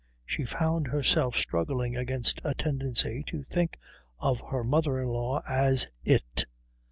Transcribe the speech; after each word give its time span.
She 0.25 0.45
found 0.45 0.87
herself 0.87 1.35
struggling 1.35 1.95
against 1.95 2.41
a 2.43 2.55
tendency 2.55 3.23
to 3.27 3.43
think 3.43 3.77
of 4.17 4.41
her 4.49 4.63
mother 4.63 4.99
in 4.99 5.09
law 5.09 5.43
as 5.47 5.89
It. 6.03 6.45